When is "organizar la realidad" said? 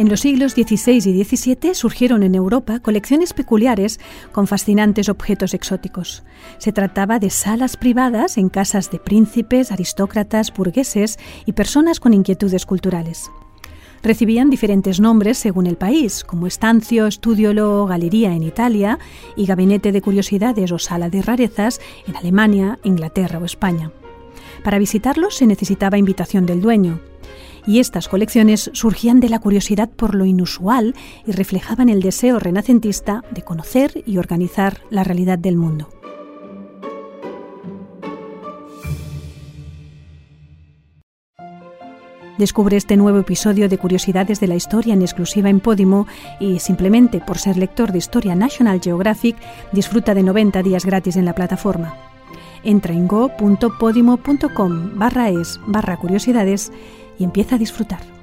34.18-35.38